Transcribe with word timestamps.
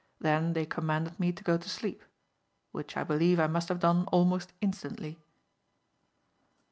Then 0.19 0.53
they 0.53 0.65
commanded 0.65 1.19
me 1.19 1.31
to 1.31 1.43
go 1.43 1.59
to 1.59 1.69
sleep; 1.69 2.03
which 2.71 2.97
I 2.97 3.03
believe 3.03 3.39
I 3.39 3.45
must 3.45 3.69
have 3.69 3.77
done 3.79 4.05
almost 4.07 4.51
instantly. 4.59 5.19